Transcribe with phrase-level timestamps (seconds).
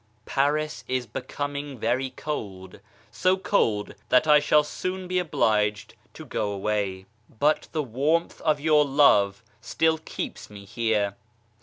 [0.25, 2.79] JDARIS is becoming very cold,
[3.11, 7.05] so cold that I shall soon be A obliged to go away,
[7.39, 11.15] but the warmth of your love still 58 EVOLUTION OF THE SOUL keeps me here.